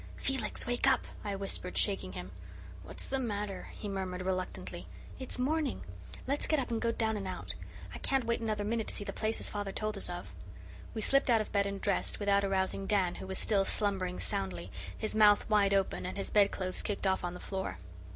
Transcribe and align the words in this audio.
"Felix, 0.17 0.65
wake 0.65 0.87
up," 0.87 1.05
I 1.23 1.35
whispered, 1.35 1.77
shaking 1.77 2.13
him. 2.13 2.31
"What's 2.81 3.05
the 3.05 3.19
matter?" 3.19 3.67
he 3.71 3.87
murmured 3.87 4.23
reluctantly. 4.23 4.87
"It's 5.19 5.37
morning. 5.37 5.83
Let's 6.25 6.47
get 6.47 6.57
up 6.57 6.71
and 6.71 6.81
go 6.81 6.91
down 6.91 7.17
and 7.17 7.27
out. 7.27 7.53
I 7.93 7.99
can't 7.99 8.23
wait 8.25 8.39
another 8.41 8.63
minute 8.63 8.87
to 8.87 8.95
see 8.95 9.03
the 9.03 9.13
places 9.13 9.47
father 9.51 9.69
has 9.69 9.75
told 9.79 9.97
us 9.97 10.09
of." 10.09 10.33
We 10.95 11.01
slipped 11.01 11.29
out 11.29 11.39
of 11.39 11.51
bed 11.51 11.67
and 11.67 11.79
dressed, 11.79 12.19
without 12.19 12.43
arousing 12.43 12.87
Dan, 12.87 13.13
who 13.13 13.27
was 13.27 13.37
still 13.37 13.63
slumbering 13.63 14.17
soundly, 14.17 14.71
his 14.97 15.13
mouth 15.13 15.47
wide 15.47 15.71
open, 15.71 16.07
and 16.07 16.17
his 16.17 16.31
bed 16.31 16.49
clothes 16.49 16.81
kicked 16.81 17.05
off 17.05 17.23
on 17.23 17.35
the 17.35 17.39
floor. 17.39 17.77